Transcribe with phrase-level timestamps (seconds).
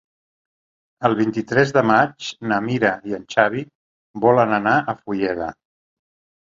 [1.09, 3.63] El vint-i-tres de maig na Mira i en Xavi
[4.27, 5.55] volen anar a Fulleda.